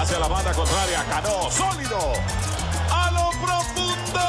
[0.00, 1.98] Hacia la banda contraria, Cano, sólido.
[2.90, 4.20] A lo profundo.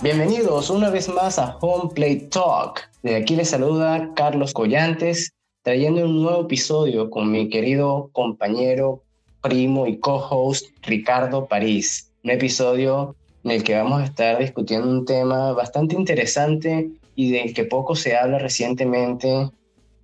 [0.00, 2.88] Bienvenidos una vez más a Home Play Talk.
[3.02, 5.32] De aquí les saluda Carlos Collantes,
[5.62, 9.02] trayendo un nuevo episodio con mi querido compañero,
[9.42, 12.12] primo y co-host Ricardo París.
[12.22, 17.54] Un episodio en el que vamos a estar discutiendo un tema bastante interesante y del
[17.54, 19.30] que poco se habla recientemente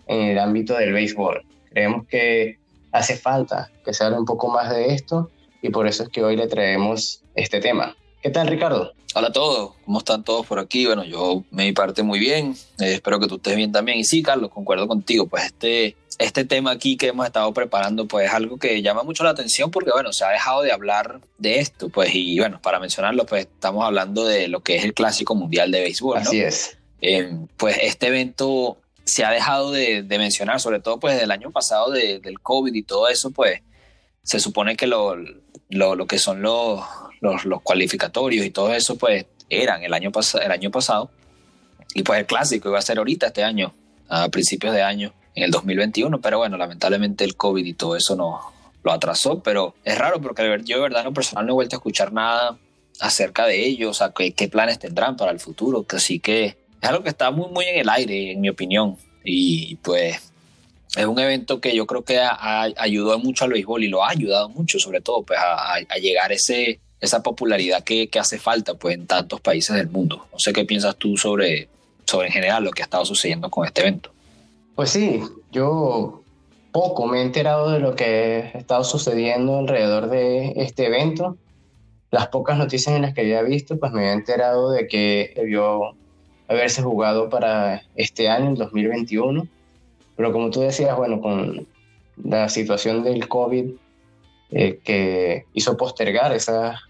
[0.07, 1.43] en el ámbito del béisbol.
[1.69, 2.59] Creemos que
[2.93, 5.29] hace falta que se hable un poco más de esto
[5.61, 7.97] y por eso es que hoy le traemos este tema.
[8.23, 8.93] ¿Qué tal, Ricardo?
[9.13, 10.87] Hola a todos, ¿cómo están todos por aquí?
[10.87, 13.99] Bueno, yo me parte muy bien, eh, espero que tú estés bien también.
[13.99, 18.27] Y sí, Carlos, concuerdo contigo, pues este, este tema aquí que hemos estado preparando, pues
[18.27, 21.59] es algo que llama mucho la atención porque, bueno, se ha dejado de hablar de
[21.61, 25.35] esto, pues, y bueno, para mencionarlo, pues estamos hablando de lo que es el Clásico
[25.35, 26.29] Mundial de Béisbol, ¿no?
[26.29, 26.79] Así es.
[27.01, 31.51] Eh, pues este evento se ha dejado de, de mencionar, sobre todo pues del año
[31.51, 33.61] pasado de, del COVID y todo eso, pues
[34.23, 35.17] se supone que lo,
[35.69, 36.81] lo, lo que son los,
[37.21, 41.11] los, los, cualificatorios y todo eso, pues eran el año, pas el año pasado.
[41.95, 43.75] Y pues el clásico iba a ser ahorita, este año,
[44.09, 46.21] a principios de año, en el 2021.
[46.21, 48.41] Pero bueno, lamentablemente el COVID y todo eso no
[48.83, 49.43] lo atrasó.
[49.43, 52.13] Pero es raro porque yo de verdad en lo personal no he vuelto a escuchar
[52.13, 52.59] nada
[53.01, 55.85] acerca de ellos, o sea, qué, planes tendrán para el futuro.
[55.91, 56.45] Así que
[56.81, 58.97] es algo que está muy, muy en el aire, en mi opinión.
[59.25, 60.33] Y pues
[60.97, 64.05] es un evento que yo creo que ha, ha ayudado mucho al béisbol y lo
[64.05, 68.39] ha ayudado mucho, sobre todo, pues a, a llegar ese, esa popularidad que, que, hace
[68.39, 70.27] falta pues, en tantos países del mundo.
[70.33, 71.69] No sé qué piensas tú sobre,
[72.07, 74.13] sobre en general lo que ha estado sucediendo con este evento.
[74.75, 76.23] Pues sí, yo
[76.73, 81.37] poco me he enterado de lo que ha estado sucediendo alrededor de este evento.
[82.11, 85.95] Las pocas noticias en las que había visto, pues me había enterado de que debió
[86.49, 89.49] haberse jugado para este año, el 2021
[90.17, 91.67] pero como tú decías, bueno, con
[92.23, 93.73] la situación del COVID
[94.51, 96.81] eh, que hizo postergar esas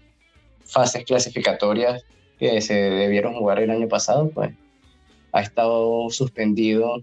[0.65, 2.03] fases clasificatorias
[2.37, 4.53] que se debieron jugar el año pasado, pues
[5.31, 7.01] ha estado suspendido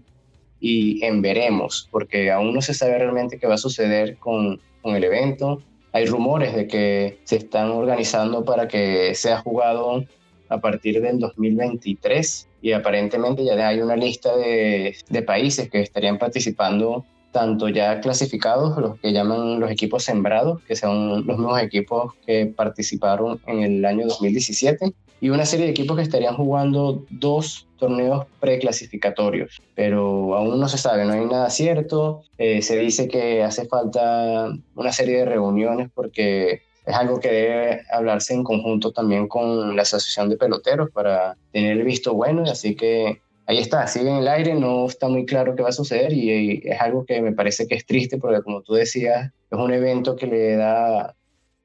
[0.61, 4.95] y en veremos, porque aún no se sabe realmente qué va a suceder con, con
[4.95, 5.61] el evento.
[5.91, 10.05] Hay rumores de que se están organizando para que sea jugado
[10.47, 16.19] a partir del 2023 y aparentemente ya hay una lista de, de, países que estarían
[16.19, 22.13] participando tanto ya clasificados, los que llaman los equipos sembrados, que son los mismos equipos
[22.25, 27.67] que participaron en el año 2017, y una serie de equipos que estarían jugando dos
[27.77, 32.23] torneos preclasificatorios, pero aún no se sabe, no hay nada cierto.
[32.37, 37.81] Eh, se dice que hace falta una serie de reuniones porque es algo que debe
[37.91, 42.75] hablarse en conjunto también con la Asociación de Peloteros para tener el visto bueno, así
[42.75, 46.13] que ahí está, sigue en el aire, no está muy claro qué va a suceder
[46.13, 49.73] y es algo que me parece que es triste porque como tú decías, es un
[49.73, 51.15] evento que le da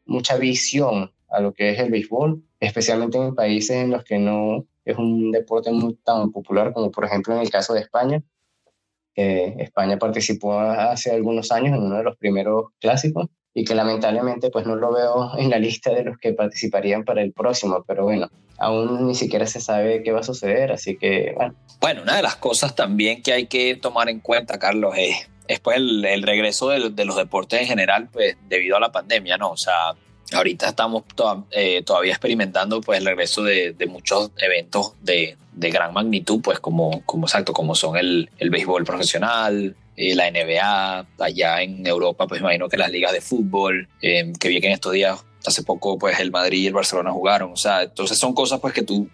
[0.04, 4.66] mucha visión a lo que es el béisbol, especialmente en países en los que no
[4.84, 8.22] es un deporte muy tan popular como por ejemplo en el caso de España.
[9.16, 14.50] Eh, España participó hace algunos años en uno de los primeros clásicos y que lamentablemente
[14.50, 18.04] pues no lo veo en la lista de los que participarían para el próximo, pero
[18.04, 18.28] bueno,
[18.59, 21.55] aún ni siquiera se sabe qué va a suceder, así que bueno.
[21.81, 25.61] Bueno, una de las cosas también que hay que tomar en cuenta, Carlos, es, es
[25.61, 29.50] pues el, regreso de, los deportes en general, pues debido a la pandemia, ¿no?
[29.50, 29.94] O sea,
[30.33, 31.05] ahorita estamos
[31.50, 37.27] eh, todavía experimentando pues el regreso de, muchos eventos de, gran magnitud, pues como, como
[37.27, 42.69] exacto, como son el, el béisbol profesional, eh, la NBA, allá en Europa, pues imagino
[42.69, 46.19] que las ligas de fútbol, eh, que vi que en estos días, hace poco, pues
[46.20, 49.08] el Madrid y el Barcelona jugaron, o sea, entonces son cosas pues que tú,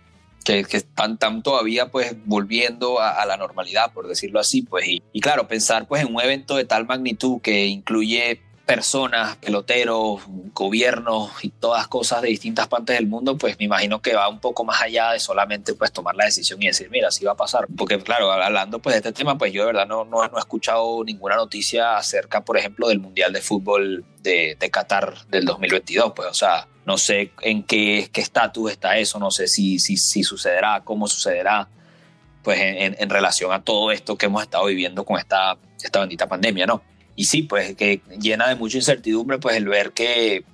[0.45, 5.21] que, que están, están, todavía pues volviendo a, la normalidad, por decirlo así, pues, y
[5.21, 10.23] claro, pensar pues en un evento de tal magnitud que incluye personas, peloteros,
[10.55, 14.41] gobiernos y todas cosas de distintas partes del mundo, pues me imagino que va un
[14.41, 17.37] poco más allá de solamente pues tomar la decisión y decir, mira, así va a
[17.37, 17.67] pasar.
[17.77, 20.41] Porque claro, hablando pues de este tema, pues yo de verdad no, no, no he
[20.41, 26.13] escuchado ninguna noticia acerca, por ejemplo, del Mundial de Fútbol de, de Qatar del 2022,
[26.15, 30.23] pues o sea, no sé en qué estatus está eso, no sé si, si, si
[30.23, 31.69] sucederá, cómo sucederá,
[32.43, 36.29] pues en, en, relación a todo esto que hemos estado viviendo con esta, esta bendita
[36.29, 36.83] pandemia, ¿no?
[37.15, 40.45] Y sí, pues que llena de mucha incertidumbre pues el ver que,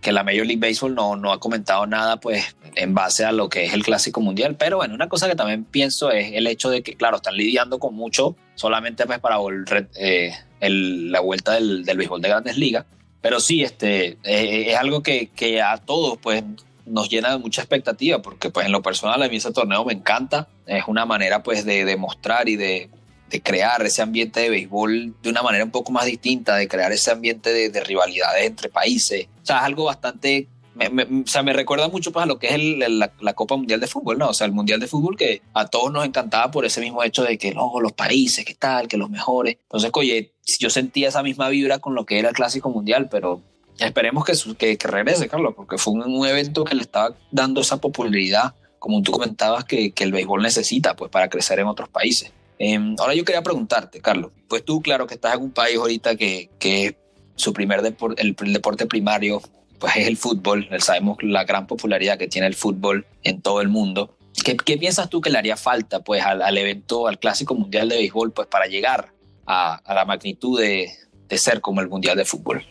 [0.00, 3.48] que la Major League Baseball no, no ha comentado nada pues en base a lo
[3.48, 4.56] que es el Clásico Mundial.
[4.58, 7.78] Pero bueno, una cosa que también pienso es el hecho de que, claro, están lidiando
[7.78, 12.56] con mucho solamente pues para volver, eh, el, la vuelta del, del béisbol de grandes
[12.56, 12.84] ligas.
[13.20, 16.42] Pero sí, este, eh, es algo que, que a todos pues
[16.84, 19.92] nos llena de mucha expectativa porque pues en lo personal a mí ese torneo me
[19.92, 20.48] encanta.
[20.66, 22.90] Es una manera pues de demostrar y de,
[23.32, 26.92] de, crear ese ambiente de béisbol de una manera un poco más distinta, de crear
[26.92, 29.26] ese ambiente de, de rivalidades entre países.
[29.42, 32.48] O sea, es algo bastante me, o sea, me recuerda mucho pues, a lo que
[32.48, 34.30] es la, Copa Mundial de Fútbol, ¿no?
[34.30, 37.22] O sea, el Mundial de Fútbol que a todos nos encantaba por ese mismo hecho
[37.24, 39.58] de que no, los países, que tal, que los mejores.
[39.64, 43.42] Entonces, oye, yo sentía esa misma vibra con lo que era el Clásico Mundial, pero
[43.78, 47.78] esperemos que, que, que regrese, Carlos, porque fue un, evento que le estaba dando esa
[47.78, 52.32] popularidad, como tú comentabas, que, que el béisbol necesita pues, para crecer en otros países.
[52.64, 56.14] Em, ahora yo quería preguntarte, Carlos, pues tú, claro, que estás en un país ahorita
[56.14, 56.96] que, que
[57.34, 59.42] su primer deporte, el deporte primario
[59.80, 60.68] pues es el fútbol.
[60.78, 64.16] Sabemos la gran popularidad que tiene el fútbol en todo el mundo.
[64.44, 67.88] ¿Qué, qué piensas tú que le haría falta pues al, al, evento, al Clásico Mundial
[67.88, 69.08] de Béisbol, pues para llegar
[69.44, 70.88] a, a la magnitud de,
[71.28, 72.64] de, ser como el Mundial de Fútbol?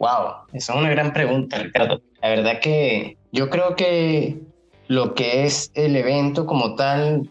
[0.00, 2.02] Wow, esa es una gran pregunta, Ricardo.
[2.20, 4.40] La verdad que yo creo que
[4.88, 7.30] lo que es el evento como tal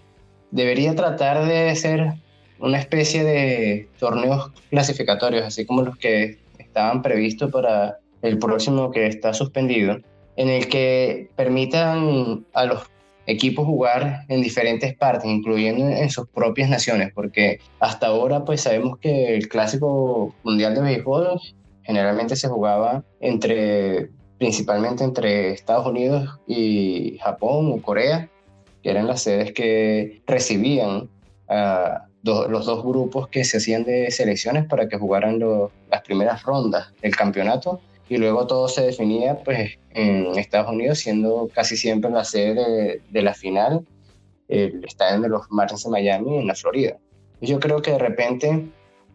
[0.51, 2.13] debería tratar de ser
[2.59, 9.07] una especie de torneos clasificatorios, así como los que estaban previstos para el próximo que
[9.07, 9.97] está suspendido,
[10.35, 12.83] en el que permitan a los
[13.25, 18.97] equipos jugar en diferentes partes, incluyendo en sus propias naciones, porque hasta ahora pues sabemos
[18.99, 21.39] que el clásico mundial de béisbol
[21.83, 28.27] generalmente se jugaba entre principalmente entre Estados Unidos y Japón o Corea,
[28.81, 31.09] que eran las sedes que recibían
[31.47, 35.39] a los dos grupos que se hacían de selecciones para que jugaran
[35.89, 41.49] las primeras rondas del campeonato y luego todo se definía pues en Estados Unidos siendo
[41.53, 43.85] casi siempre la sede de, la final
[44.49, 46.97] el estadio de los Marlins de Miami en la Florida.
[47.39, 48.67] Yo creo que de repente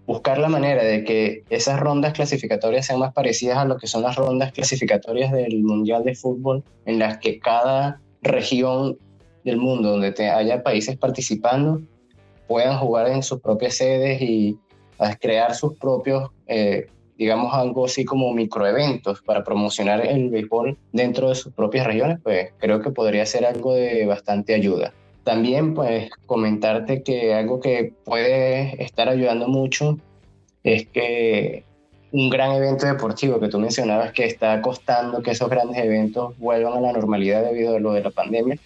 [0.06, 4.02] buscar la manera de que esas rondas clasificatorias sean más parecidas a lo que son
[4.02, 8.98] las rondas clasificatorias del Mundial de Fútbol, en las que cada región
[9.46, 11.81] del mundo donde te haya países participando
[12.46, 14.58] puedan jugar en sus propias sedes y
[15.20, 16.87] crear sus propios eh,
[17.19, 22.50] digamos, algo así como microeventos para promocionar el béisbol dentro de sus propias regiones, pues
[22.58, 24.93] creo que podría ser algo de bastante ayuda.
[25.25, 29.99] También, pues, comentarte que algo que puede estar ayudando mucho
[30.62, 31.64] es que
[32.12, 36.75] un gran evento deportivo que tú mencionabas que está costando que esos grandes eventos vuelvan
[36.75, 38.56] a la normalidad debido a lo de la pandemia.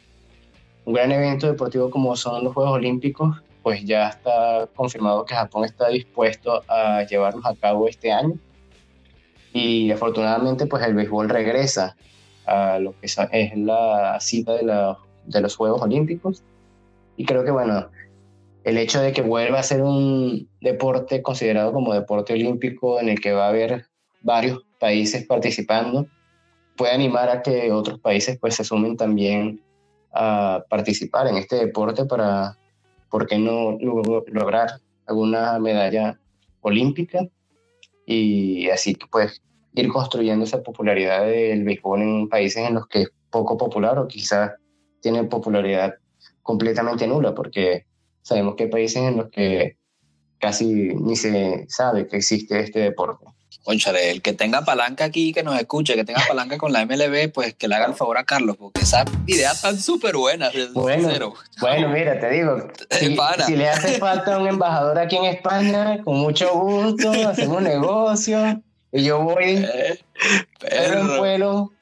[0.90, 5.64] Un gran evento deportivo como son los Juegos Olímpicos pues ya está confirmado que Japón
[5.64, 8.34] está dispuesto a llevarlos a cabo este año.
[9.52, 11.94] Y afortunadamente, pues el béisbol regresa
[12.44, 13.16] a lo que es
[13.56, 16.42] la cita de, la, de los Juegos Olímpicos.
[17.16, 17.88] Y creo que, bueno,
[18.64, 23.20] el hecho de que vuelva a ser un deporte considerado como deporte olímpico en el
[23.20, 23.86] que va a haber
[24.22, 26.08] varios países participando,
[26.76, 29.60] puede animar a que otros países pues se sumen también
[30.12, 32.56] a participar en este deporte para
[33.10, 33.78] ¿por qué no
[34.26, 36.18] lograr alguna medalla
[36.60, 37.26] olímpica?
[38.06, 39.42] Y así pues
[39.74, 44.08] ir construyendo esa popularidad del béisbol en países en los que es poco popular o
[44.08, 44.52] quizás
[45.00, 45.94] tiene popularidad
[46.42, 47.86] completamente nula, porque
[48.22, 49.76] sabemos que hay países en los que
[50.38, 53.26] casi ni se sabe que existe este deporte.
[53.62, 57.30] Conchale, el que tenga palanca aquí, que nos escuche, que tenga palanca con la MLB,
[57.32, 60.50] pues que le haga el favor a Carlos, porque esa idea tan súper buena.
[60.72, 66.16] Bueno, bueno, mira, te digo, si, le hace falta un embajador aquí en España, con
[66.18, 70.00] mucho gusto, hacemos un negocio, y yo voy, eh,
[70.58, 71.72] pero pueblo,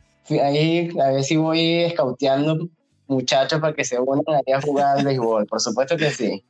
[0.42, 2.68] ahí a ver si voy escauteando
[3.06, 6.44] muchachos para que se unan ahí a jugar al béisbol, por supuesto que sí.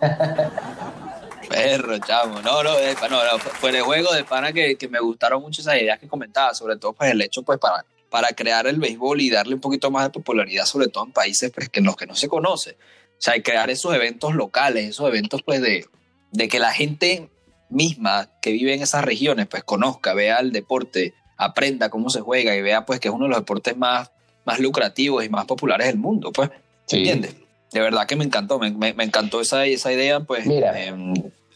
[1.48, 2.40] Perro, chamo.
[2.40, 5.76] No, no, no, no, fue de juego de pana que, que, me gustaron mucho esas
[5.76, 9.30] ideas que comentaba, sobre todo pues el hecho pues para, para crear el béisbol y
[9.30, 12.06] darle un poquito más de popularidad, sobre todo en países pues, que en los que
[12.06, 12.72] no se conoce.
[12.72, 15.86] O sea, crear esos eventos locales, esos eventos pues de,
[16.30, 17.30] de que la gente
[17.70, 22.54] misma que vive en esas regiones pues conozca, vea el deporte, aprenda cómo se juega
[22.54, 24.10] y vea pues que es uno de los deportes más,
[24.44, 26.50] más lucrativos y más populares del mundo, pues.
[26.90, 27.34] ¿Entiendes?
[27.72, 30.46] De verdad que me encantó, me, me, encantó esa, esa idea, pues.
[30.46, 30.94] Mira, eh,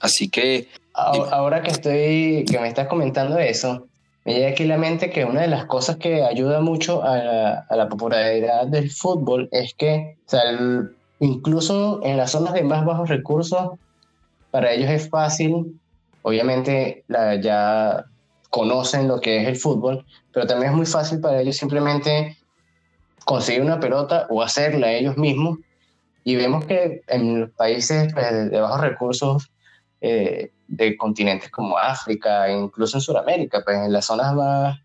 [0.00, 0.68] Así que...
[0.94, 3.86] Ahora que estoy, que me estás comentando eso,
[4.24, 7.66] me llega aquí a la mente que una de las cosas que ayuda mucho a
[7.68, 10.40] la, popularidad del fútbol es que, o sea,
[11.20, 13.72] incluso en las zonas de más bajos recursos,
[14.50, 15.78] para ellos es fácil,
[16.22, 18.06] obviamente la, ya
[18.48, 22.38] conocen lo que es el fútbol, pero también es muy fácil para ellos simplemente
[23.26, 25.58] conseguir una pelota o hacerla ellos mismos.
[26.26, 29.48] Y vemos que en los países pues, de bajos recursos
[30.00, 34.80] eh, de continentes como África, incluso en Sudamérica, pues en las zonas más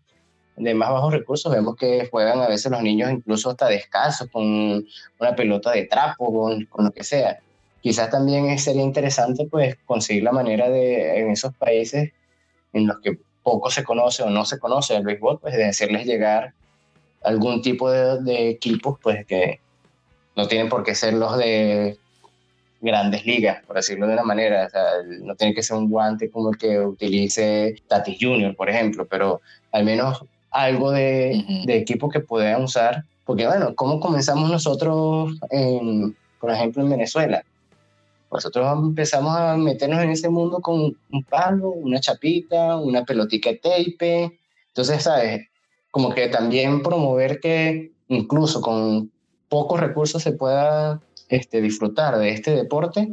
[0.56, 4.86] de más bajos recursos, vemos que juegan a veces los niños incluso hasta descalzos, con
[5.18, 7.40] una pelota de trapo, con, con lo que sea.
[7.80, 12.12] Quizás también sería interesante pues conseguir la manera de, en esos países
[12.72, 16.06] en los que poco se conoce o no se conoce el béisbol, pues de hacerles
[16.06, 16.54] llegar
[17.24, 19.58] algún tipo de, de equipos pues que
[20.36, 21.98] no tienen por qué ser los de
[22.80, 24.66] grandes ligas, por decirlo de una manera.
[24.66, 24.82] O sea,
[25.20, 29.40] no tiene que ser un guante como el que utilice Tatis Junior, por ejemplo, pero
[29.70, 33.04] al menos algo de, de equipo que puedan usar.
[33.24, 37.44] Porque bueno, ¿cómo comenzamos nosotros, en, por ejemplo, en Venezuela?
[38.32, 43.56] Nosotros empezamos a meternos en ese mundo con un palo, una chapita, una pelotita de
[43.56, 44.38] tape.
[44.68, 45.48] Entonces, ¿sabes?
[45.90, 49.10] Como que también promover que incluso con
[49.52, 53.12] pocos recursos se pueda este, disfrutar de este deporte,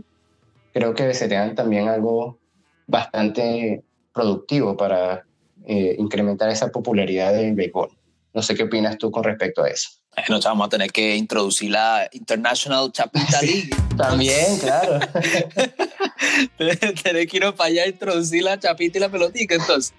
[0.74, 2.40] creo que sería también algo
[2.88, 5.26] bastante productivo para
[5.66, 7.90] eh, incrementar esa popularidad del béisbol.
[8.34, 9.90] No sé qué opinas tú con respecto a eso.
[10.30, 13.72] Nos vamos a tener que introducir la International Chapita League.
[13.98, 14.98] También, claro.
[17.04, 19.94] tener que ir para allá a introducir la chapita y la pelotita, entonces.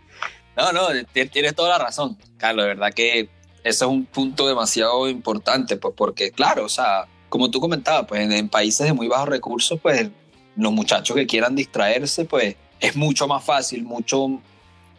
[0.57, 2.65] No, no, tienes toda la razón, Carlos.
[2.65, 3.29] De verdad que
[3.62, 8.31] ese es un punto demasiado importante, pues porque, claro, o sea, como tú comentabas, pues
[8.31, 10.09] en, países de muy bajos recursos, pues
[10.57, 14.40] los muchachos que quieran distraerse, pues es mucho más fácil, mucho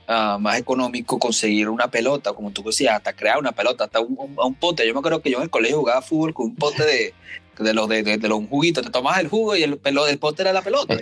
[0.08, 4.18] ah, más económico conseguir una pelota, como tú decías, hasta crear una pelota, hasta un,
[4.38, 4.88] un, pote.
[4.88, 7.13] Yo me acuerdo que yo en el colegio jugaba fútbol con un pote de,
[7.60, 10.44] de los de, de, los juguitos, te tomabas el jugo y el, pelo, el pote
[10.44, 10.98] era la pelota.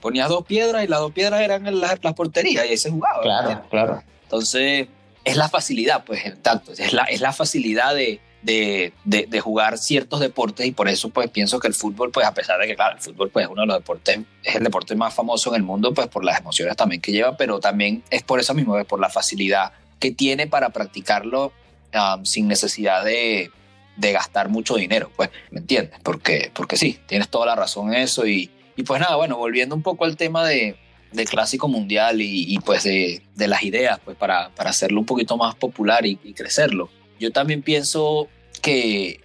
[0.00, 3.22] Ponías dos piedras y las dos piedras eran las, las porterías y ahí se jugaba.
[3.22, 4.02] Claro, claro.
[4.24, 4.88] Entonces,
[5.24, 10.20] es la facilidad, pues, tanto, es la, es la facilidad de, de, de, jugar ciertos
[10.20, 12.96] deportes y por eso pues pienso que el fútbol, pues a pesar de que claro,
[12.96, 15.62] el fútbol pues es uno de los deportes, es el deporte más famoso en el
[15.62, 19.00] mundo pues por las emociones también que lleva, pero también es por eso mismo, por
[19.00, 21.52] la facilidad que tiene para practicarlo
[21.94, 23.52] um, sin necesidad de,
[23.96, 26.00] de, gastar mucho dinero, pues, ¿me entiendes?
[26.02, 29.76] Porque, porque sí, tienes toda la razón en eso y, y pues nada, bueno, volviendo
[29.76, 30.76] un poco al tema de,
[31.12, 35.06] del clásico mundial y, y pues de, de, las ideas, pues para, para hacerlo un
[35.06, 36.90] poquito más popular y, y crecerlo.
[37.18, 38.28] Yo también pienso
[38.60, 39.20] que,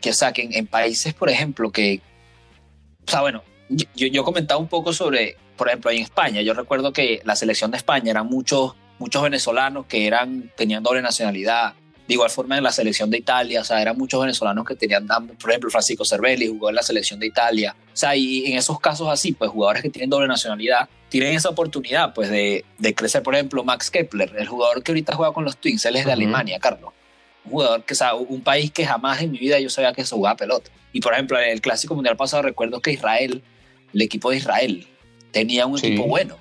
[0.00, 2.00] que o sea, que en, países, por ejemplo, que,
[3.06, 6.92] o sea, bueno, yo, yo comentaba un poco sobre, por ejemplo, en España, yo recuerdo
[6.92, 11.74] que la selección de España eran muchos, muchos venezolanos que eran, tenían doble nacionalidad,
[12.12, 15.06] de igual forma en la selección de Italia, o sea, eran muchos venezolanos que tenían,
[15.06, 18.78] por ejemplo, Francisco Cervelli jugó en la selección de Italia, o sea, y en esos
[18.80, 23.22] casos así, pues jugadores que tienen doble nacionalidad tienen esa oportunidad, pues, de, de crecer,
[23.22, 26.10] por ejemplo, Max Kepler, el jugador que ahorita juega con los Twins, él es de
[26.10, 26.16] uh -huh.
[26.16, 26.92] Alemania, Carlos
[27.44, 30.04] un jugador que, o sea, un país que jamás en mi vida yo sabía que
[30.04, 30.70] se jugaba pelota.
[30.92, 33.42] Y por ejemplo, en el Clásico Mundial pasado recuerdo que Israel,
[33.92, 34.86] el equipo de Israel,
[35.32, 35.88] tenía un sí.
[35.88, 36.36] equipo bueno.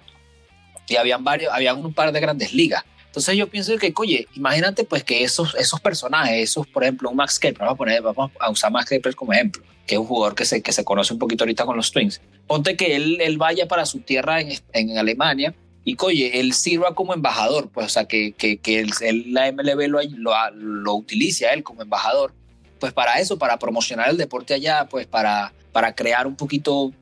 [0.87, 2.83] Y habían varios, habían un par de grandes ligas.
[3.11, 7.17] Entonces yo pienso que, oye, imagínate pues que esos, esos personajes, esos, por ejemplo, un
[7.17, 10.07] Max Kepler, vamos a, poner, vamos a usar Max Kepler como ejemplo, que es un
[10.07, 12.21] jugador que se, que se conoce un poquito ahorita con los Twins.
[12.47, 15.53] Ponte que él, él vaya para su tierra en, en Alemania
[15.83, 19.51] y oye, él sirva como embajador, pues, o sea, que, que, que él, él, la
[19.51, 22.33] MLB lo, lo, lo, utilice a él como embajador,
[22.79, 26.93] pues para eso, para promocionar el deporte allá, pues para, para crear un poquito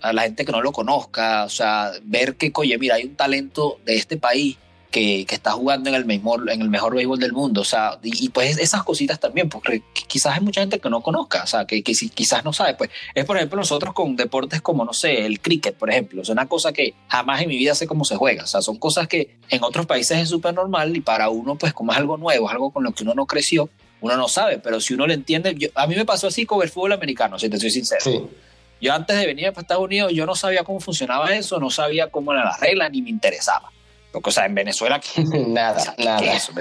[0.00, 3.16] a la gente que no lo conozca, o sea, ver que, oye, mira, hay un
[3.16, 4.58] talento de este país
[4.96, 7.60] que, que, está jugando en el, mejor, en el mejor béisbol del mundo.
[7.60, 11.02] O sea, y, y, pues esas cositas también, porque quizás hay mucha gente que no
[11.02, 12.76] conozca, o sea, que, que quizás no sabe.
[12.76, 16.22] Pues es, por ejemplo, nosotros con deportes como, no sé, el cricket, por ejemplo.
[16.22, 18.44] Es una cosa que jamás en mi vida sé cómo se juega.
[18.44, 21.74] O sea, son cosas que en otros países es súper normal y para uno, pues
[21.74, 23.68] como es algo nuevo, es algo con lo que uno no creció,
[24.00, 24.58] uno no sabe.
[24.58, 27.38] Pero si uno lo entiende, yo, a mí me pasó así con el fútbol americano,
[27.38, 28.00] si te soy sincero.
[28.02, 28.22] Sí.
[28.80, 32.10] Yo antes de venir para Estados Unidos, yo no sabía cómo funcionaba eso, no sabía
[32.10, 33.70] cómo eran las reglas, ni me interesaba.
[34.28, 35.00] Sea, en Venezuela,
[35.48, 36.18] nada, o sea, nada.
[36.18, 36.52] ¿qué es eso?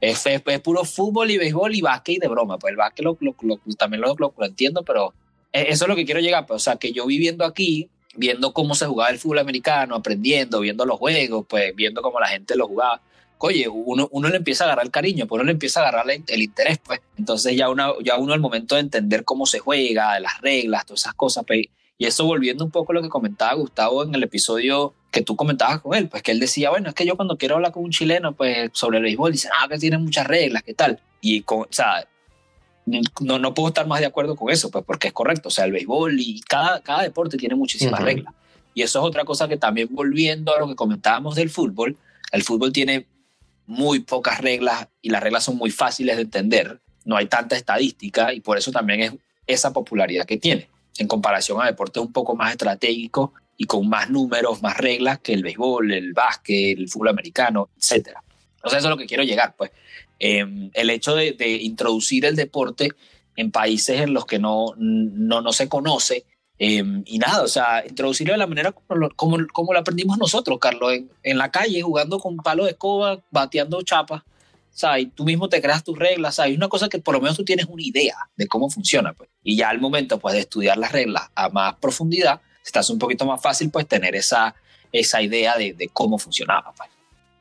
[0.00, 2.58] Es, es, es, puro fútbol y béisbol y básquet y de broma.
[2.58, 5.14] Pues el básquet lo, lo, lo, también lo, lo, entiendo, pero
[5.52, 6.46] eso es lo que quiero llegar.
[6.46, 10.60] Pues, o sea, que yo viviendo aquí, viendo cómo se jugaba el fútbol americano, aprendiendo,
[10.60, 13.00] viendo los juegos, pues viendo cómo la gente lo jugaba.
[13.38, 16.08] Oye, uno, uno le empieza a agarrar el cariño, pues uno le empieza a agarrar
[16.10, 17.00] el, el interés, pues.
[17.16, 21.00] Entonces ya, una, ya uno al momento de entender cómo se juega, las reglas, todas
[21.00, 21.66] esas cosas, pues,
[21.98, 25.36] y eso volviendo un poco a lo que comentaba Gustavo en el episodio que tú
[25.36, 27.84] comentabas con él, pues que él decía, bueno, es que yo cuando quiero hablar con
[27.84, 30.98] un chileno, pues sobre el béisbol, dice, ah, que tiene muchas reglas, ¿qué tal?
[31.20, 32.08] Y, con, o sea,
[32.86, 35.66] no, no puedo estar más de acuerdo con eso, pues porque es correcto, o sea,
[35.66, 38.06] el béisbol y cada, cada deporte tiene muchísimas uh -huh.
[38.06, 38.34] reglas.
[38.74, 41.96] Y eso es otra cosa que también volviendo a lo que comentábamos del fútbol,
[42.32, 43.06] el fútbol tiene
[43.66, 48.32] muy pocas reglas y las reglas son muy fáciles de entender, no hay tanta estadística
[48.32, 49.12] y por eso también es
[49.46, 54.10] esa popularidad que tiene en comparación a deportes un poco más estratégicos y con más
[54.10, 58.10] números, más reglas que el béisbol, el básquet, el fútbol americano, etc.
[58.62, 59.70] O sea, eso es lo que quiero llegar, pues.
[60.18, 62.90] Em, el hecho de, introducir el deporte
[63.36, 66.24] en países en los que no, no, no se conoce
[66.58, 70.18] em, y nada, o sea, introducirlo de la manera como lo, como, como lo aprendimos
[70.18, 74.22] nosotros, Carlos, en, en, la calle, jugando con palo de escoba, bateando chapas.
[74.98, 76.52] Y tú mismo te creas tus reglas, ¿sabes?
[76.52, 79.28] Es una cosa que por lo menos tú tienes una idea de cómo funciona, pues.
[79.42, 83.24] Y ya al momento, pues, de estudiar las reglas a más profundidad, estás un poquito
[83.24, 84.54] más fácil, pues, tener esa,
[84.92, 86.90] esa idea de, cómo funcionaba, pues.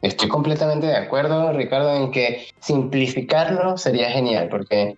[0.02, 4.98] Estoy completamente de acuerdo, Ricardo, en que simplificarlo sería genial, porque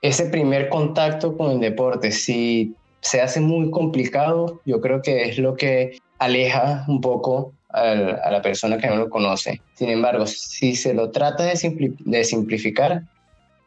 [0.00, 5.38] ese primer contacto con el deporte, si se hace muy complicado, yo creo que es
[5.38, 9.60] lo que aleja un poco a la persona que no lo conoce.
[9.74, 13.02] Sin embargo, si se lo trata de, de simplificar,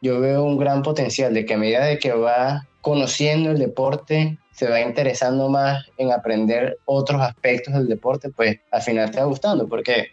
[0.00, 4.38] yo veo un gran potencial de que a medida de que va conociendo el deporte,
[4.52, 9.24] se va interesando más en aprender otros aspectos del deporte, pues al final te va
[9.24, 10.08] gustando, porque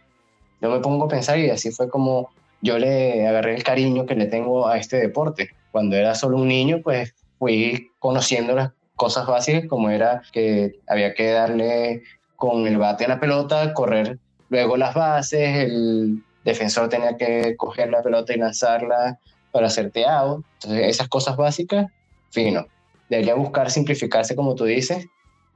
[0.61, 2.29] yo me pongo a pensar y así fue como
[2.61, 5.49] yo le agarré el cariño que le tengo a este deporte.
[5.71, 11.13] Cuando era solo un niño, pues fui conociendo las cosas básicas como era que había
[11.13, 12.03] que darle
[12.35, 17.89] con el bate a la pelota, correr luego las bases, el defensor tenía que coger
[17.89, 19.19] la pelota y lanzarla
[19.51, 20.43] para hacer teado.
[20.55, 21.87] Entonces, esas cosas básicas,
[22.31, 22.65] fino.
[23.09, 25.07] Debería buscar simplificarse, como tú dices,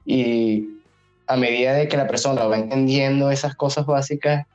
[0.04, 0.68] y
[1.26, 4.46] a medida de que la persona va entendiendo esas cosas básicas,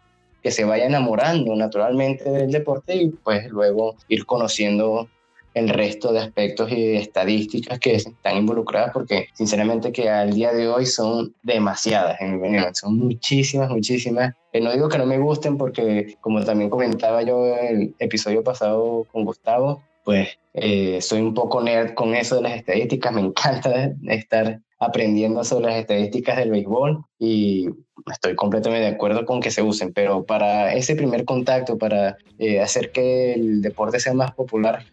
[0.42, 5.10] que se vaya enamorando naturalmente del deporte y pues luego ir conociendo
[5.54, 10.68] el resto de aspectos y estadísticas que están involucradas, porque sinceramente que al día de
[10.68, 14.34] hoy son demasiadas, en mi opinión, son muchísimas, muchísimas.
[14.54, 19.06] Eh, no digo que no me gusten porque, como también comentaba yo el episodio pasado
[19.12, 23.94] con Gustavo, pues eh, soy un poco nerd con eso de las estadísticas, me encanta
[24.08, 27.70] estar aprendiendo sobre las estadísticas del béisbol y
[28.12, 32.60] estoy completamente de acuerdo con que se usen, pero para ese primer contacto, para eh,
[32.60, 34.84] hacer que el deporte sea más popular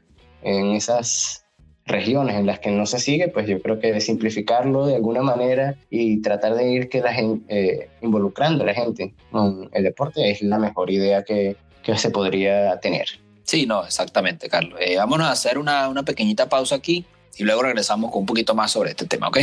[0.43, 1.47] en esas
[1.87, 5.77] regiones en las que no se sigue, pues yo creo que simplificarlo de alguna manera
[5.89, 10.31] y tratar de ir que la gente, eh, involucrando a la gente con el deporte
[10.31, 11.57] es la mejor idea que
[11.97, 13.07] se podría tener.
[13.47, 14.79] Sí, no, exactamente, Carlos.
[14.81, 17.05] Eh, vámonos a hacer una, una pequeñita pausa aquí
[17.37, 19.39] y luego regresamos con un poquito más sobre este tema, ¿ok?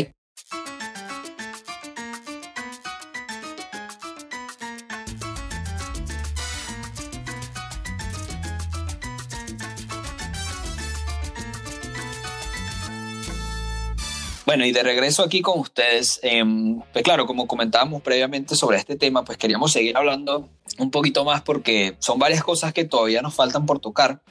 [14.45, 18.97] Bueno, y de regreso aquí con ustedes, em, pues claro, como comentábamos previamente sobre este
[18.97, 23.33] tema, pues queríamos seguir hablando un poquito más porque son varias cosas que todavía nos
[23.33, 24.21] faltan por tocar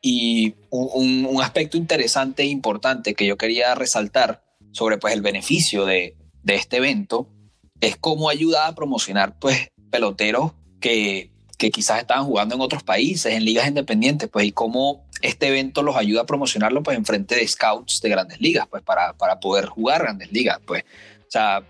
[0.00, 6.16] y un, aspecto interesante e importante que yo quería resaltar sobre pues el beneficio de,
[6.42, 7.28] de este evento
[7.80, 13.34] es cómo ayuda a promocionar pues peloteros que, que quizás estaban jugando en otros países,
[13.34, 17.34] en ligas independientes, pues y cómo este evento los ayuda a promocionarlo pues en frente
[17.34, 20.84] de scouts de grandes ligas, pues para, para poder jugar grandes ligas, pues.
[21.26, 21.62] O sea,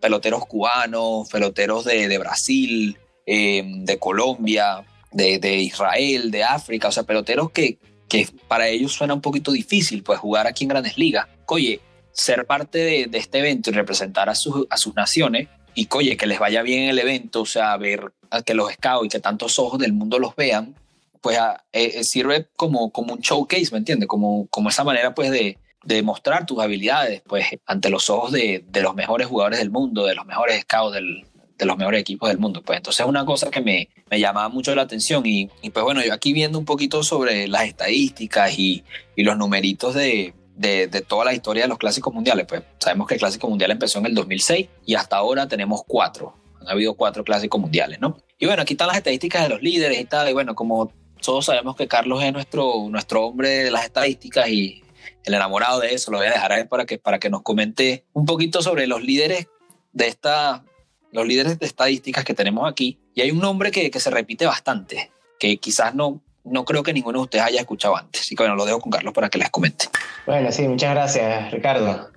[0.00, 6.92] peloteros cubanos, peloteros de, de Brasil, em, de Colombia, de, de, Israel, de África, o
[6.92, 7.78] sea, peloteros que,
[8.08, 11.26] que para ellos suena un poquito difícil, pues jugar aquí en grandes ligas.
[11.46, 11.80] Oye,
[12.12, 16.16] ser parte de, de este evento y representar a, sus a sus naciones y oye,
[16.16, 19.20] que les vaya bien el evento, o sea, ver a que los scouts y que
[19.20, 20.74] tantos ojos del mundo los vean,
[21.20, 21.38] pues
[21.72, 24.08] eh, eh, sirve como, como un showcase, ¿me entiendes?
[24.08, 28.64] Como, como esa manera pues de, de mostrar tus habilidades pues ante los ojos de,
[28.68, 31.24] de, los mejores jugadores del mundo, de los mejores scouts del,
[31.56, 32.62] de los mejores equipos del mundo.
[32.62, 35.84] Pues entonces es una cosa que me, me llamaba mucho la atención y, y, pues
[35.84, 38.84] bueno, yo aquí viendo un poquito sobre las estadísticas y,
[39.16, 43.08] y los numeritos de, de, de, toda la historia de los clásicos mundiales, pues sabemos
[43.08, 46.36] que el clásico mundial empezó en el 2006 y hasta ahora tenemos cuatro.
[46.60, 48.16] Han habido cuatro clásicos mundiales, ¿no?
[48.38, 50.28] Y bueno, aquí están las estadísticas de los líderes y tal.
[50.28, 54.82] Y bueno, como todos sabemos que Carlos es nuestro, nuestro hombre de las estadísticas y
[55.24, 56.10] el enamorado de eso.
[56.10, 59.02] Lo voy a dejar a para que, para que nos comente un poquito sobre los
[59.02, 59.48] líderes
[59.92, 60.64] de esta,
[61.12, 63.00] los líderes de estadísticas que tenemos aquí.
[63.14, 66.92] Y hay un nombre que, que se repite bastante, que quizás no, no creo que
[66.92, 68.22] ninguno de ustedes haya escuchado antes.
[68.22, 69.86] Así que bueno, lo dejo con Carlos para que les comente.
[70.26, 72.10] Bueno, sí, muchas gracias, Ricardo.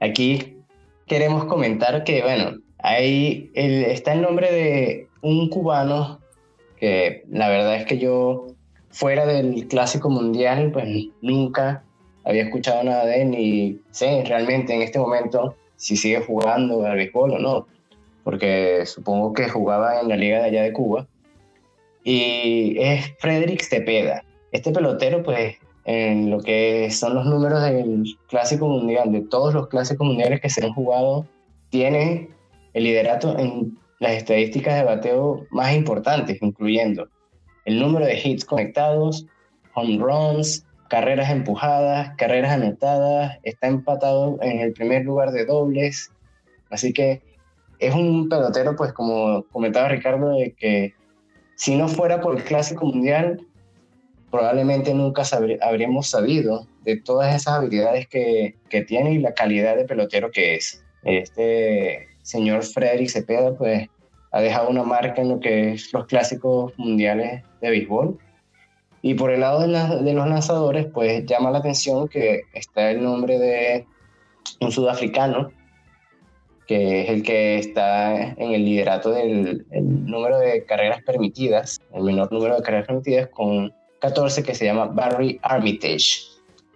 [0.00, 0.56] Aquí
[1.06, 6.20] queremos comentar que, bueno, ahí está el nombre de un cubano
[6.78, 8.46] que la verdad es que yo
[8.90, 10.86] fuera del clásico mundial, pues
[11.20, 11.84] nunca
[12.24, 16.96] había escuchado nada de él ni sé realmente en este momento si sigue jugando al
[16.96, 17.66] béisbol o no,
[18.24, 21.06] porque supongo que jugaba en la liga de allá de Cuba.
[22.04, 24.24] Y es Frederick Cepeda.
[24.52, 29.68] Este pelotero, pues, en lo que son los números del clásico mundial, de todos los
[29.68, 31.26] clásicos mundiales que se han jugado,
[31.70, 32.30] tiene
[32.74, 37.08] el liderato en las estadísticas de bateo más importantes, incluyendo
[37.64, 39.26] el número de hits conectados,
[39.74, 46.10] home runs, carreras empujadas, carreras anotadas, está empatado en el primer lugar de dobles,
[46.70, 47.22] así que
[47.78, 50.94] es un pelotero, pues como comentaba Ricardo, de que
[51.60, 53.38] si no fuera por el Clásico Mundial,
[54.30, 55.24] probablemente nunca
[55.60, 60.54] habríamos sabido de todas esas habilidades que, que, tiene y la calidad de pelotero que
[60.54, 60.82] es.
[61.04, 63.90] Este señor Frederick Cepeda, pues
[64.30, 68.18] ha dejado una marca en lo que es los clásicos mundiales de béisbol
[69.02, 73.38] y por el lado de, los lanzadores, pues llama la atención que está el nombre
[73.38, 73.84] de
[74.62, 75.52] un sudafricano,
[76.70, 82.30] que es el que está en el liderato del número de carreras permitidas, el menor
[82.30, 86.20] número de carreras permitidas, con 14, que se llama Barry Armitage.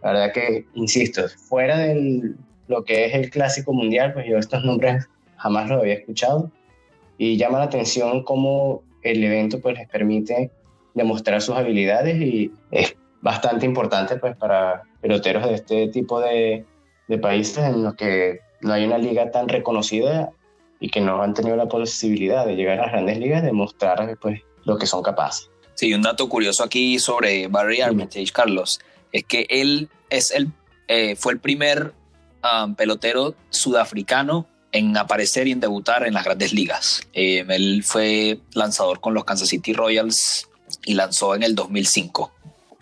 [0.03, 2.33] La verdad que, insisto, fuera de
[2.67, 6.51] lo que es el clásico mundial, pues yo estos nombres jamás los había escuchado
[7.17, 10.51] y llama la atención cómo el evento pues les permite
[10.95, 16.65] demostrar sus habilidades y es bastante importante pues para peloteros de este tipo de,
[17.07, 20.31] de países en los que no hay una liga tan reconocida
[20.81, 24.17] y que no han tenido la posibilidad de llegar a las grandes ligas, de mostrar
[24.21, 25.51] pues, lo que son capaces.
[25.75, 28.81] Sí, un dato curioso aquí sobre Barry Armitage, Carlos,
[29.13, 30.51] es que él es el,
[30.89, 31.93] eh, fue el primer
[32.43, 37.03] um, pelotero sudafricano en aparecer y en debutar en las grandes ligas.
[37.13, 40.49] Eh, él fue lanzador con los Kansas City Royals
[40.87, 42.33] y lanzó en el 2005.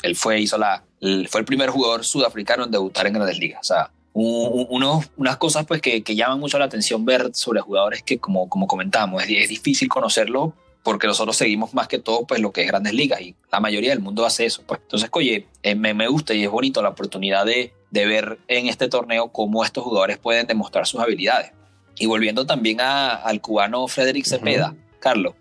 [0.02, 0.84] Él fue, hizo la,
[1.28, 3.60] fue el primer jugador sudafricano en debutar en grandes ligas.
[3.62, 8.18] O sea, unas cosas pues que, que, llaman mucho la atención ver sobre jugadores que
[8.18, 12.52] como, como comentamos, es, es, difícil conocerlo porque nosotros seguimos más que todo pues lo
[12.52, 14.62] que es grandes ligas y la mayoría del mundo hace eso.
[14.66, 14.80] Pues.
[14.82, 18.66] Entonces, oye, eh, me, me gusta y es bonito la oportunidad de, de ver en
[18.66, 21.52] este torneo cómo estos jugadores pueden demostrar sus habilidades.
[21.98, 25.34] Y volviendo también a, al cubano Frederick Cepeda, Carlos,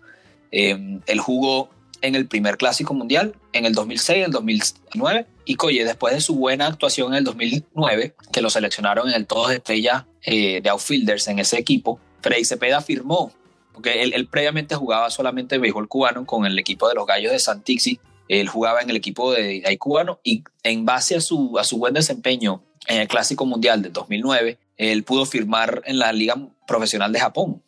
[0.52, 1.70] eh, él jugó
[2.02, 5.26] en el primer clásico mundial, en el 2006, en el 2009.
[5.44, 9.26] Y Coye, después de su buena actuación en el 2009, que lo seleccionaron en el
[9.26, 13.32] Todos de Estrella eh, de outfielders en ese equipo, Freddy Cepeda firmó,
[13.72, 17.98] porque él, previamente jugaba solamente béisbol cubano con el equipo de los Gallos de Santixi.
[18.28, 21.78] Él jugaba en el equipo de, de cubano y en base a su, a su
[21.78, 26.36] buen desempeño en el Clásico Mundial de 2009, él pudo firmar en la Liga
[26.66, 27.62] Profesional de Japón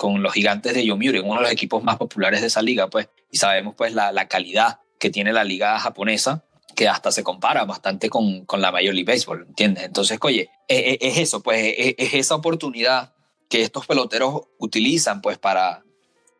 [0.00, 3.10] con los gigantes de Yomiuri, uno de los equipos más populares de esa liga, pues,
[3.30, 6.42] y sabemos pues la, la calidad que tiene la liga japonesa,
[6.74, 9.84] que hasta se compara bastante con, con la Major League Baseball, ¿entiendes?
[9.84, 13.12] Entonces, oye, es, e, es eso, pues, es, es, esa oportunidad
[13.50, 15.84] que estos peloteros utilizan, pues, para,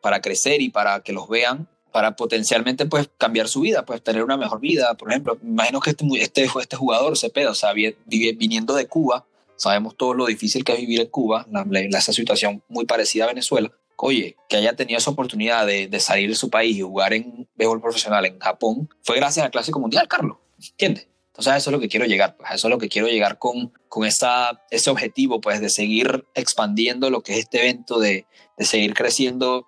[0.01, 4.23] para crecer y para que los vean, para potencialmente, pues, cambiar su vida, pues, tener
[4.23, 4.95] una mejor vida.
[4.95, 7.73] Por ejemplo, imagino que este, este, este jugador, Cepeda, o sea,
[8.07, 9.27] viniendo de Cuba,
[9.61, 13.27] Sabemos todo lo difícil que es vivir en Cuba, la, esa situación muy parecida a
[13.27, 13.71] Venezuela.
[13.95, 17.47] Oye, que haya tenido esa oportunidad de, de salir de su país y jugar en
[17.53, 20.37] béisbol profesional en Japón, fue gracias al Clásico Mundial, Carlos.
[20.71, 21.07] ¿Entiendes?
[21.27, 23.07] Entonces a eso es lo que quiero llegar, pues a eso es lo que quiero
[23.07, 27.99] llegar con, con esa, ese objetivo, pues de seguir expandiendo lo que es este evento,
[27.99, 28.25] de,
[28.57, 29.67] de seguir creciendo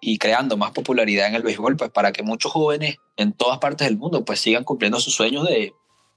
[0.00, 3.88] y creando más popularidad en el béisbol, pues para que muchos jóvenes en todas partes
[3.88, 5.74] del mundo pues sigan cumpliendo sus sueños de,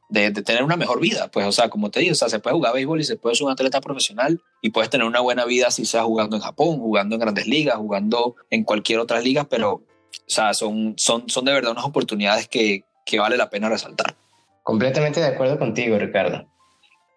[0.09, 1.29] de, tener una mejor vida.
[1.31, 3.35] Pues, o sea, como te digo, o sea, se puede jugar béisbol y se puede
[3.35, 6.79] ser un atleta profesional y puedes tener una buena vida si sea jugando en Japón,
[6.79, 9.83] jugando en grandes ligas, jugando en cualquier otra liga, pero, o
[10.27, 14.15] sea, son, son, son de verdad unas oportunidades que, que vale la pena resaltar.
[14.63, 16.45] Completamente de acuerdo contigo, Ricardo.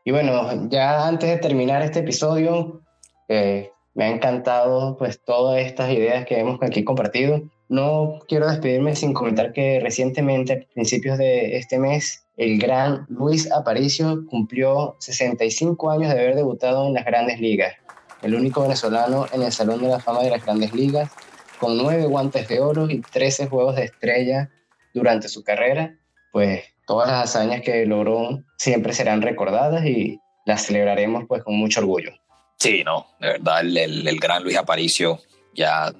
[0.04, 2.82] Y bueno, ya antes de terminar este episodio,
[3.28, 7.42] eh, me ha encantado pues todas estas ideas que hemos aquí compartido.
[7.68, 13.50] No quiero despedirme sin comentar que recientemente, a principios de este mes, el gran Luis
[13.52, 17.74] Aparicio cumplió 65 años de haber debutado en las grandes ligas,
[18.22, 21.10] el único venezolano en el Salón de la Fama de las grandes ligas,
[21.58, 24.50] con nueve guantes de oro y 13 juegos de estrella
[24.94, 25.96] durante su carrera,
[26.32, 31.80] pues todas las hazañas que logró siempre serán recordadas y las celebraremos pues con mucho
[31.80, 32.12] orgullo.
[32.58, 35.20] Sí, no, de verdad, el, el gran Luis Aparicio
[35.54, 35.92] ya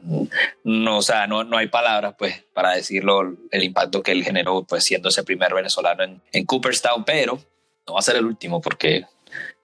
[0.65, 4.65] no, o sea, no, no hay palabras pues para decirlo el impacto que él generó
[4.65, 7.39] pues siendo ese primer venezolano en, en Cooperstown, pero
[7.87, 9.07] no va a ser el último porque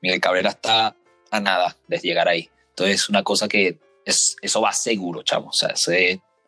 [0.01, 0.94] Miguel Cabrera está
[1.31, 2.48] a nada de llegar ahí.
[2.70, 5.48] Entonces una cosa que es, eso va seguro, chamo.
[5.48, 5.74] O sea,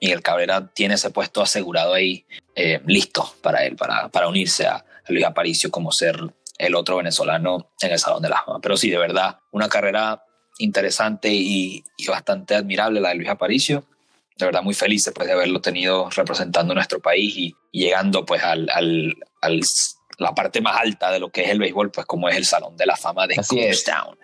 [0.01, 2.25] Miguel Cabrera tiene ese puesto asegurado ahí,
[2.55, 6.19] eh, listo para él, para, para unirse a, a Luis Aparicio como ser
[6.59, 8.61] el otro venezolano en el Salón de la Fama.
[8.61, 10.23] Pero sí, de verdad, una carrera
[10.61, 13.85] interesante y, bastante admirable la de Luis Aparicio.
[14.37, 18.69] De verdad muy feliz después de haberlo tenido representando nuestro país y, llegando pues al,
[18.73, 19.61] al,
[20.19, 22.77] la parte más alta de lo que es el béisbol, pues como es el Salón
[22.77, 24.19] de la Fama de Cooperstown.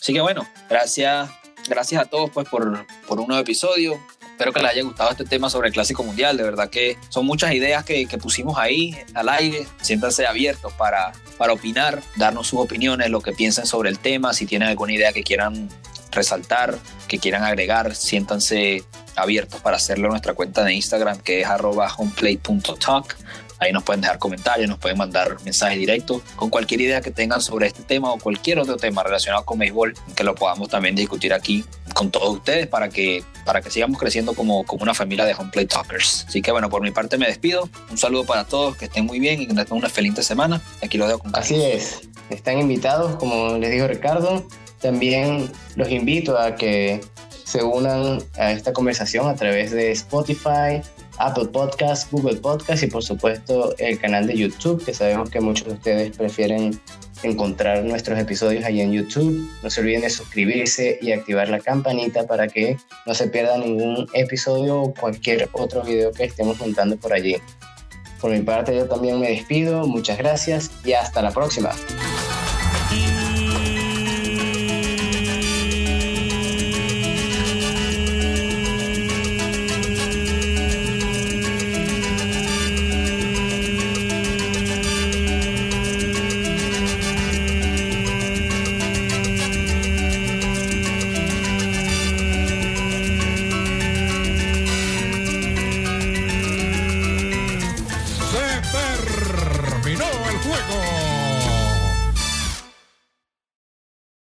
[0.00, 1.30] Así que bueno, gracias,
[1.68, 4.00] gracias a todos pues por, por un nuevo episodio.
[4.32, 6.36] Espero que les haya gustado este tema sobre el Clásico Mundial.
[6.36, 9.66] De verdad que son muchas ideas que, que pusimos ahí al aire.
[9.82, 14.32] Siéntanse abiertos para, para opinar, darnos sus opiniones, lo que piensen sobre el tema.
[14.32, 15.68] Si tienen alguna idea que quieran
[16.12, 18.84] resaltar, que quieran agregar, siéntanse
[19.16, 23.16] abiertos para hacerlo en nuestra cuenta de Instagram que es arroba homeplate.talk.
[23.58, 27.40] Ahí nos pueden dejar comentarios, nos pueden mandar mensajes directos con cualquier idea que tengan
[27.40, 31.32] sobre este tema o cualquier otro tema relacionado con béisbol, que lo podamos también discutir
[31.32, 35.34] aquí con todos ustedes para que, para que sigamos creciendo como, como una familia de
[35.34, 36.24] Home Talkers.
[36.26, 37.68] Así que bueno, por mi parte me despido.
[37.88, 40.60] Un saludo para todos, que estén muy bien y que tengan una feliz semana.
[40.82, 41.46] Aquí los dejo con Carlos.
[41.48, 44.44] Así es, están invitados, como les dijo Ricardo.
[44.82, 47.00] También los invito a que
[47.44, 50.82] se unan a esta conversación a través de Spotify,
[51.18, 55.68] Apple Podcast, Google Podcast y por supuesto el canal de YouTube, que sabemos que muchos
[55.68, 56.80] de ustedes prefieren
[57.22, 59.48] encontrar nuestros episodios ahí en YouTube.
[59.62, 64.08] No se olviden de suscribirse y activar la campanita para que no se pierda ningún
[64.14, 67.36] episodio o cualquier otro video que estemos montando por allí.
[68.20, 71.70] Por mi parte yo también me despido, muchas gracias y hasta la próxima.